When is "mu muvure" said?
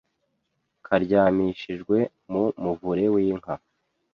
2.31-3.05